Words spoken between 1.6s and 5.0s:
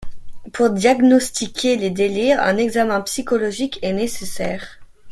les délires, un examen psychologique est nécessaire.